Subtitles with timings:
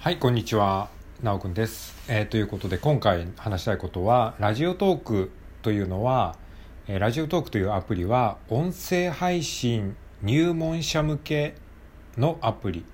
[0.00, 0.90] はい、こんにちは。
[1.24, 6.36] なおくんです、えーということで、今回話したいことは、ラジオトークというのは、
[6.86, 11.56] えーラジオトークというアプリは、音声配信入門者向け
[12.16, 12.84] のアプリ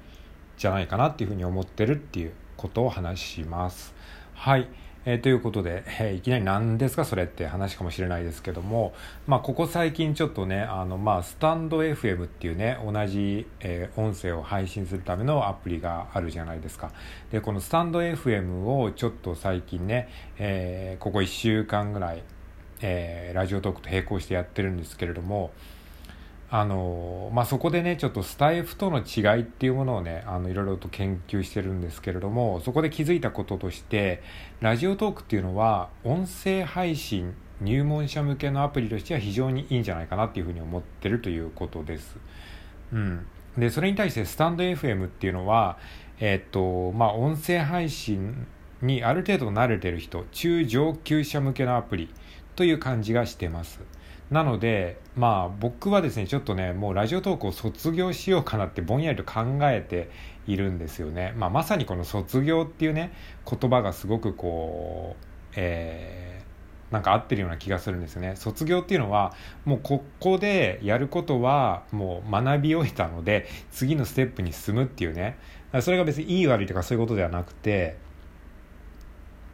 [0.56, 3.94] じゃないかなっていうふうに思ってるっていうことを話します。
[4.32, 4.66] はい。
[5.06, 8.94] えーということで、えーいきなり何ですかそれって話かもしれないですけども、
[9.26, 16.90] まあ、ここ最近ちょっとね、あの、まあ、スタンド FM っていうね、同じ、えー音声を配信するためのアプリがあるじゃないですか。
[17.30, 22.22] で、このスタンド FM をちょっと最近ね、えここ1週間ぐらい、
[22.80, 25.52] えラジオトークと並行してやってるんですけれども、
[26.56, 34.22] あのまあ、そこでねちょっとスタイフとの違いっていうものをねあのいろいろと研究してるんですけれどもそこで気づいたこととして
[34.60, 42.18] ラジオトークっていうのは音声配信入門者向けのアプリとしては非常にいいんじゃないかなっていうふうに思ってるということです。
[42.92, 43.26] うん、
[43.58, 45.76] でそれに対してスタンド FM っていうのは、
[46.20, 48.46] えっとまあ、音声配信
[48.80, 52.14] にある程度慣れてる人中上級者向けのアプリ
[52.54, 53.80] という感じがしてます。
[54.30, 60.10] なので、まあ僕はですね、ちょっとね、もうラジオトークを卒業しようかなってぼんやりと考えて
[60.46, 61.34] いるんですよね。
[61.36, 63.12] まあまさにこの卒業っていうね、
[63.48, 65.24] 言葉がすごくこう、
[65.56, 66.34] えー
[66.94, 68.36] なんか合ってるような気がするんですよね。
[68.36, 75.36] 卒業っていうのは、もうここでやることはもう学び終えたので、次のステップに進むっていうね。
[75.80, 77.96] それが別にいい悪いとかそういうことではなくて、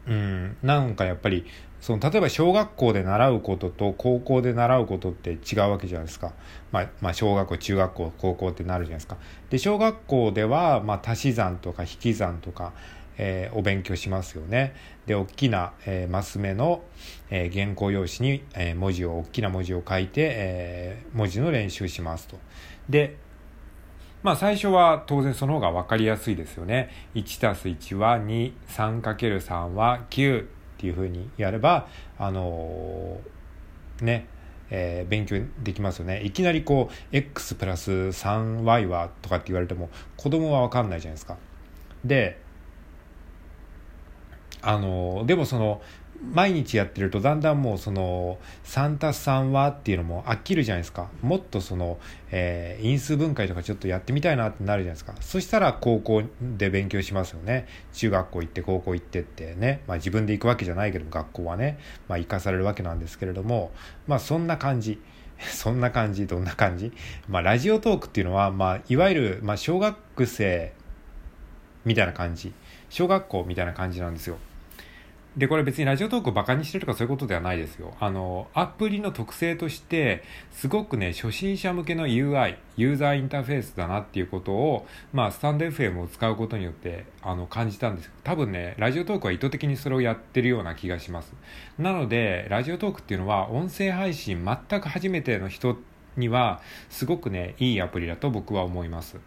[0.07, 1.45] うん、なんかやっぱり
[1.79, 6.33] その例えば小学校で習うことと高校で習うことって違うわけじゃないですか、
[6.71, 9.17] まあ、まあ小学校中学校高校ってなるじゃないですか。
[9.49, 12.73] で小学校ではまあ足し算とか引き算とか、
[13.17, 14.75] えーお勉強しますよね。
[15.05, 16.83] で大きな、えーマス目の、
[17.29, 22.37] えー原稿用紙に、え文字を大きな文字を書いて、え文字の練習しますと。
[22.89, 23.17] で
[24.23, 26.89] まあ最初は当然その方が分かりやすいですよね。
[27.15, 30.45] 1たす1は2、3×3 は9っ
[30.77, 31.87] ていうふうにやれば、
[32.19, 34.27] あのーね、
[34.69, 36.23] えー勉強できますよね。
[36.23, 41.37] いきなりこう、x プラス 3y はとかって言われても子供は分かんないじゃないですか。
[42.05, 42.39] で、
[44.61, 45.81] あのーでもその、
[46.23, 51.09] 毎日やってるとだんだんもうその3たす3はっていうのも飽きるじゃないですか。
[51.21, 51.97] もっとその、
[52.29, 55.15] えー因数分解とかちょっとやってみたいなってなるじゃないですか。
[55.19, 57.67] そしたら高校で勉強しますよね。
[57.93, 63.71] 中学校行って高校行ってってね、まあ、自分で行くわけじゃないけど学校はね、まあ、行かされるわけなんですけれども。
[64.07, 65.01] まあそんな感じ。
[65.39, 66.91] そんな感じどんな感じ。
[67.27, 70.73] まあラジオトークっていうのは、まあ、いわゆる、まあ、小学生
[71.83, 72.53] みたいな感じ。
[72.89, 74.37] 小学校みたいな感じなんですよ。
[75.37, 77.93] で、これ別にラジオトークをバカにしてるとかそういうことではないですよ。
[78.01, 91.33] あの、アプリの特性として、すごくね、初心者向けの UI、ユーザーインターフェースだなっていうことを、まあ、スタンド FM を使うことによって、あの、感じたんです多分ね、ラジオトークは意図的にそれをやってるような気がします。
[91.79, 95.77] なので、ラジオトークっていうのは、音声配信全く初めての人
[96.17, 96.59] には、
[96.89, 99.17] すごくね、いいアプリだと僕は思います。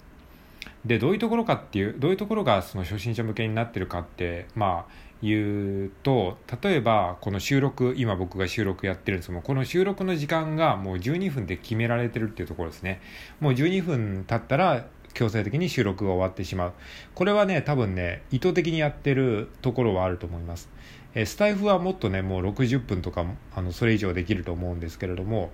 [0.84, 13.00] でどういうところかっていうどういうところがその初心者向けになってるかってまあ言うと例えばこの収録今僕が収録やってるんですけどもこの収録の時間がもう12分で決められてるっていうところですね。
[13.40, 16.72] もう12分経ったら強制的に収録が終わってしまう。
[17.14, 20.68] これはね多分ね意図的にやってるところはあると思います。
[21.14, 23.24] えスタイフはもっとねもう60分とか
[23.54, 25.50] あのそれ以上できると思うんですけれども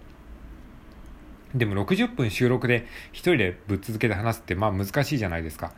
[1.54, 5.72] でも60分収録で一人でぶっ続けて話すってまあ難しいじゃないですか。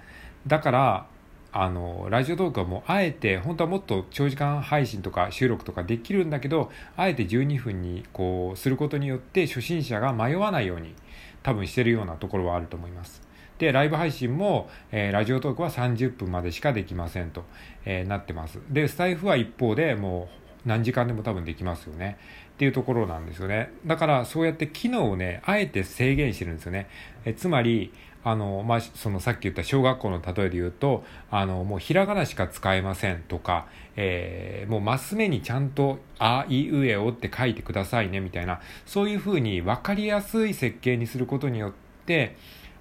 [0.47, 1.07] だから、
[1.55, 10.95] あの、ラジオトークはもうあえて、本当はもっと長時間配信とか収録とかできるんだけど、あえて12分にこうすることによって初心者が迷わないように
[11.43, 13.23] 多分してるようなところはあると思います。
[13.59, 17.45] で、ライブ配信も、えーラジオトークは30分までしかできませんと、
[17.85, 18.59] えーなってます。
[18.71, 22.19] で、スタイフは一方でもう何時間でも多分できますよね。
[22.55, 23.73] っていうところなんですよね。
[23.87, 26.89] だからそうやって機能をね、あえて制限してるんですよね。
[27.25, 27.93] えつまり、
[28.25, 33.67] あの、まあ、そのさっき言った小学校の例えで言うと、あの、もうひらがなしか使えませんとか、
[33.97, 41.73] えーもうマス目にちゃんとあいうえおって書いてくださいねみたいな、そういうふうに分かりやすい設計にすることによっ
[42.07, 42.37] て、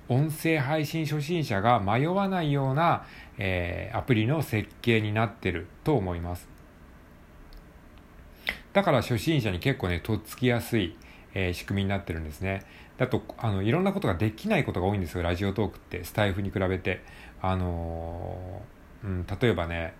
[0.10, 3.06] 音声配信初心者が迷わないような、
[3.40, 6.48] えーアプリの設計になってると思います。
[8.74, 10.96] だから初心者に結構ね、とっつきやすい、
[11.34, 12.64] えー仕組みになってるんですね。
[12.98, 17.04] だと、あの、いろんなことができないことが多いんですよ、ラジオトークって、スタイフに比べて。
[17.42, 19.94] あのーうん、例えばね、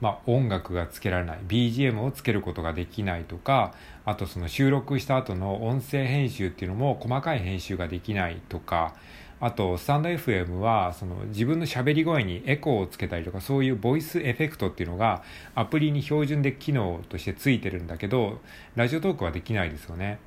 [0.00, 3.74] まあ、音楽がつけられない BGM をつけることができないとか
[4.04, 8.94] あとその収録した後の音声編集っていうのも細かい編集ができないとか
[9.40, 15.22] あとスタンド FM はその自分の喋り声にエコーをつけたりとかそういうボイスエフェクトっていうのが
[15.54, 18.40] アプリに標準で機能としてついてるんだけど
[18.76, 20.18] ラジオトークはできないですよね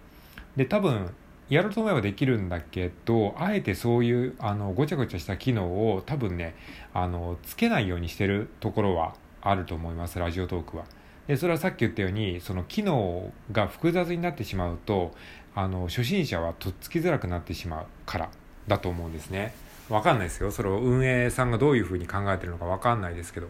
[0.55, 1.13] で多分
[1.49, 6.55] やろうと思えばできるんだけどあえてそういうあのごちゃごちゃした機能を多分ね
[6.93, 10.85] あのつけないようにしてるところはあると思いますラジオトークは。
[11.27, 15.13] でそれはさっき言ったようにその機能が複雑になってしまうと
[15.55, 18.29] あの初心者はとっつきづらくなってしまうから
[18.67, 19.53] だと思うんですね。
[19.89, 20.51] わかんないですよ。
[20.51, 23.47] それを運営さんがどういうふうに考えてるのかわかんないですけど。
[23.47, 23.49] っ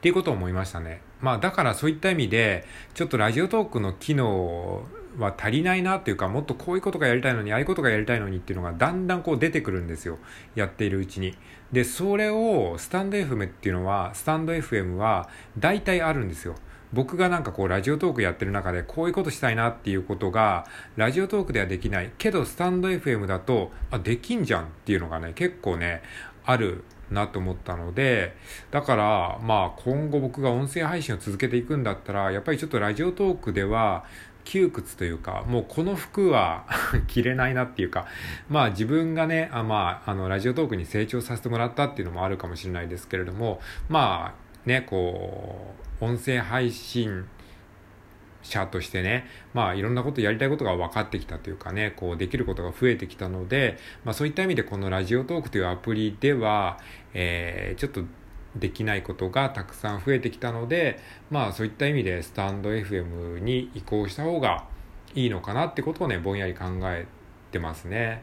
[0.00, 1.00] ていうことを思いましたね。
[1.20, 2.64] まあだからそういった意味で、
[2.94, 4.82] ちょっとラジオトークの機能
[5.18, 10.18] は足りないなっていうか、もっとこういうことがやりたいのに、ああいうことがやりたいのにっていうのがだんだんこう出てくるんですよ。
[10.54, 11.36] やっているうちに。
[11.72, 15.28] で、それをスタンド FM っていうのは、スタンド FM は
[15.58, 16.56] 大体あるんですよ。
[16.96, 20.66] 僕がなんかこうラジオトークやってる中でこういうことしたいなっていうことが
[20.96, 26.02] ラジオトークではできないけどスタンド FM だとあできんじゃんっていうのがね結構ね
[26.46, 28.34] あるなと思ったので
[28.70, 34.04] だからまあ今後僕が音声配信を続けていくんだったらやっぱりちょっとラジオトークでは
[34.44, 36.66] 窮屈というかもうこの服は
[37.08, 38.06] 着れないなっていうか
[38.48, 47.26] まあ自分がねあまああのラジオトークに成長させてもらったっていうのもあるかもしれないですけれどもまあねこう音声配信
[48.42, 56.78] 者としてね、まあいろんなことやりたいことが分かってきたというかね、こうできることが増えてきたので、まあそういった意味でこのラジオトークというアプリでは、
[57.14, 58.02] えー、ちょっと
[58.54, 64.64] できないことがたくさん増えてきたので、まあそういった意味でスタンド FM に移行した方が
[65.14, 67.06] いいのかなってことをね、ぼんやり考え
[67.50, 68.22] てますね。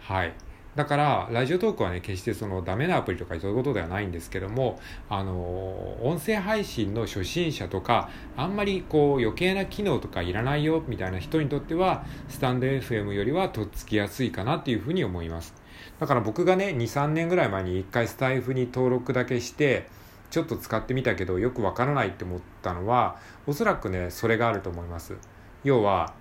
[0.00, 0.32] はい。
[0.74, 4.80] だから、ラジオトークはね、決してそのダメなアプリとかそういうことではないんですけども、
[5.10, 8.08] あの、音声配信の初心者とか、
[8.38, 15.54] あんまりこう余計な機能とかいらないよみたいな人にとっては、スタンド FM よりはとっつきやすいかなっていうふうに思います。
[16.00, 19.88] だから僕がね、2、3年ぐらい前に1回スタイフに登録だけして、
[20.30, 23.16] ちょっと使ってみたけどよくわからないって思ったのは、
[23.46, 25.18] おそらくね、それがあると思います。
[25.64, 26.14] 要は、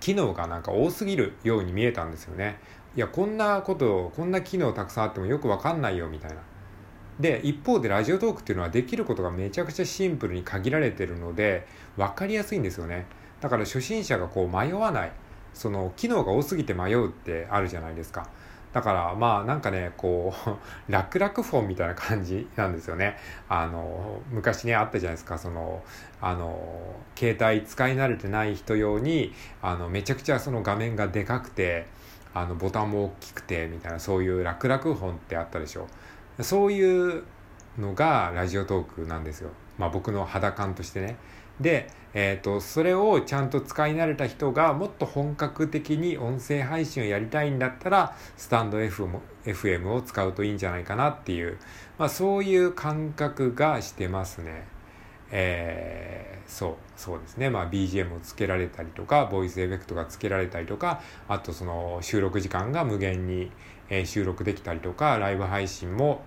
[0.00, 2.60] 機能がなんか多すぎるように見えたんですよね。
[2.96, 6.36] いやこんなことこんな機能たくさんあってもよくわかんないよみたいな。
[7.20, 13.06] で一方でラジオトークっていうのはできることがめちゃくちゃシンプルに限られてるので分かりやすいんですよね。
[13.40, 15.12] だから初心者がこう迷わない。
[15.54, 18.28] その機能が多すぎて迷うってあるじゃないですか。
[18.72, 20.50] だからまあなんかねこう
[20.92, 23.16] 楽々フォンみたいな感じなんですよね。
[23.48, 25.38] あの昔ねあったじゃないですか。
[25.38, 25.82] その
[26.20, 31.86] あの携帯使い慣れてない人用にあのめちゃくちゃその画面がでかくて
[32.40, 35.86] あのボタンも大きくてみたいなそういう楽々本ってあったでしょ。
[36.40, 37.24] そういう
[37.78, 39.50] のがラジオトークなんですよ。
[39.78, 41.16] まあ僕の肌感としてね。
[41.60, 51.58] で、えーと、それをちゃんと使い慣れた人がもっと本格的に音声配信をやりたいんだったらスタンド FM, を使うといいんじゃないかなっていう、
[51.98, 54.77] まあ、そういう感覚がしてますね。
[55.30, 63.50] えー、そうそうですね、まあ、BGM をつけられたりとかボイスエフェクトがつけられたりとかあとその収録時間が無限に、
[63.90, 66.22] え、収録できたりとかライブ配信も、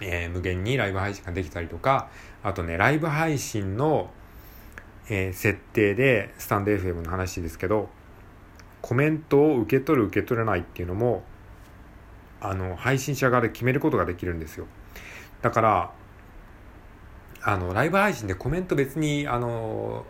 [0.00, 2.08] えー、無限にライブ配信ができたりとか
[2.42, 4.10] あとねライブ配信の、
[5.10, 7.90] え、設定でスタンド FM の話ですけど
[8.80, 11.22] コメントを受け取る受け取れないっていうのも
[12.40, 14.66] あの配信者側で決めることができるんですよ。
[15.40, 15.90] だから
[17.44, 20.06] あのライブ配信でコメント別にあの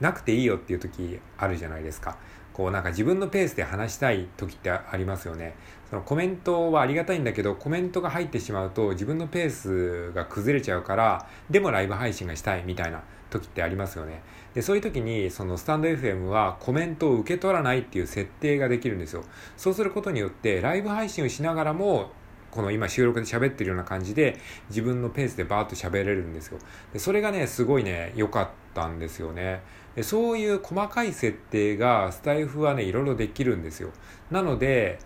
[0.00, 2.16] なくていいよっていう時あるじゃないですか。
[2.52, 5.54] こうなんか自分のペースで話したい時ってありますよね。
[5.88, 14.22] そのコメントはありがたいんだけどコメントが入ってしまうと自分のペースが崩れちゃうからでもライブ配信がしたいみたいな時ってありますよね。
[14.54, 19.24] でそういう時にそのスタンド FM はコメントを受け取らないっていう設定ができるんですよ。
[19.56, 22.10] そうすることによってライブ配信をしながらも
[22.50, 24.38] この今収録で喋ってるような感じで
[24.68, 26.58] 自分のペースでバーッと喋れるんですよ。
[26.92, 29.62] でそれがね、すごいね、良かったんですよね。
[29.94, 33.90] でそういう細かい設定がスタイフはね、いろいろできるんですよ。
[34.30, 34.98] なので、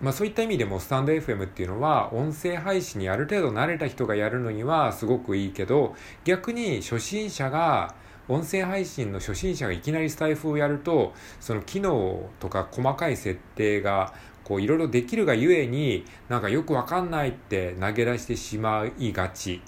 [0.00, 7.94] まあそういった意味でもスタンド FM っていうのは音声配信にある程度慣れた人がやるのにはすごくいいけど逆に初心者が
[8.26, 14.14] 音声配信の初心者がいきなりスタイフをやるとその機能とか細かい設定が
[14.50, 19.62] こういろいろできるがゆえになんかよくわかんないって投げ出してしまいがち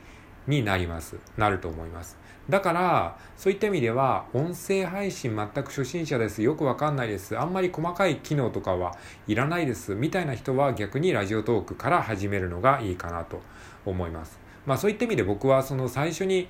[0.48, 1.18] になります。
[1.36, 2.18] なると思います。
[2.48, 6.42] だから、そういった意味では、音声配信全く初心者です。
[6.42, 7.38] よくわかんないです。
[7.38, 8.96] あんまり細かい機能とかは
[9.28, 9.94] いらないです。
[9.94, 13.40] みたいな人は逆にラジオトークから始めるのがいいかなと
[13.86, 14.40] 思います。
[14.66, 16.48] まあそういった意味で僕はその最初に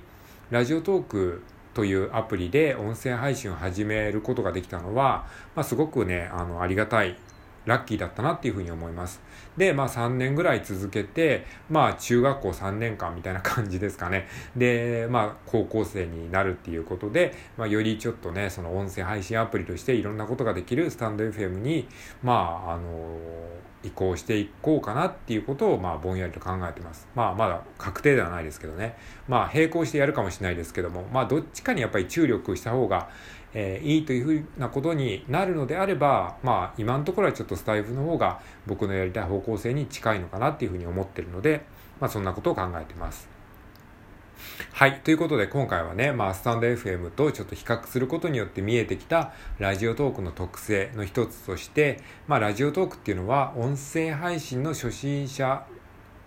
[0.49, 1.43] ラジオトーク
[1.75, 7.15] というアプリで音声配信を始めることができたのは、まあ、すごくね、あの、ありがたい
[7.65, 9.21] ラッキーだったなっていうふうに思います。
[9.57, 14.27] で、まあ3年ぐらい続けて、まあ中学校3年間みたいな感じですかね。
[14.55, 21.87] で、まあ高校生になるっていうことで、まあよりちょっとね、その音声配信アプリとしていろんなことができるスタンド FM に、
[22.21, 23.17] まあ、あの
[23.83, 27.07] 移行していこうかなっていうことを、まあ、ぼんやりと考えてます。
[27.15, 28.95] まあ、まだ確定ではないですけどね。
[29.27, 33.09] まあ、並行してやるかもしれないですけども、まあ、どっちかにやっぱり注力した方が、
[33.53, 41.65] えー、いいというふうなことになるのであれば、まあ、今のところはちょっとスタイフの方が僕のやりたい方向性に近いのかなっていうふうに思ってるので、
[41.99, 43.33] まあ、そんなことを考えてます。
[44.71, 45.01] はい。
[45.03, 55.65] ということで、今回はね、まあ、スタンド FM とちょっと比較することによって見えてきたラジオトークの特性の一つとして、まあ、ラジオトークっていうのは、音声配信の初心者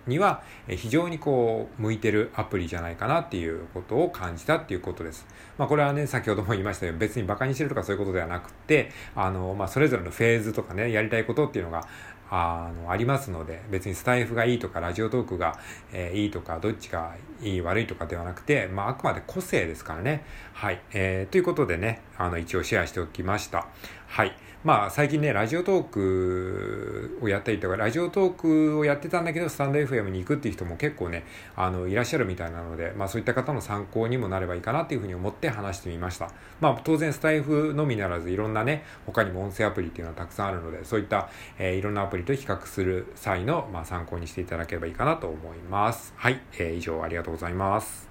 [0.06, 5.26] には非常にこう向いてるアプリじゃないかなっていうことを感じたっていうことです。
[5.58, 11.86] まあこれはね、先ほども言いましたように別に馬鹿にしてるとかそういうことではなくて、あの、まあそれぞれのフェーズとかね、やりたいことっていうのが
[12.30, 15.58] あのありますので別にスタイフがいいとかラジオトークが、
[15.92, 20.24] えー、いいとかどっちがいい悪いとかではなくて、まあ、あくまで個性ですからね。
[20.52, 23.68] はい、えー、ということでねあの一応シェアしておきました。
[24.08, 24.36] はい。
[24.66, 36.32] まあ最近ね、ラジオトークをやったりとか、ラジオトークをやってたんだけど、スタンド FM に行くっていう人も結構ね、あの、いらっしゃるみたいなので、まあそういった方の参考にもなればいいかなっていうふうに思って話してみました。
[36.60, 41.28] まあ当然スタイフのみならず、いろんなね、他にも音声アプリっていうのはたくさんあるので、そういった、
[41.60, 46.12] えー、いろんなアプリと比較する際の、まあ参考にしていただければいいかなと思います。
[46.16, 48.05] はい、えー、以上ありがとうございます。